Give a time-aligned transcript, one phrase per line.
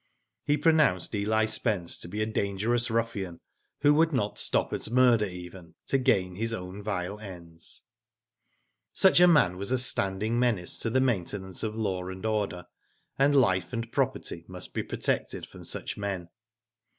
[0.43, 3.39] He pronounced Eli Spence to be a dangerous ruffian,
[3.81, 6.07] who would not stop at murder even to Digitized byGoogk TRIED AND CONVICTED.
[6.07, 7.83] 243 gain his own vile ends.
[8.93, 12.65] Such a man was a standing menace to the maintenance of law and order,
[13.19, 16.29] and life and property must be protected from such men.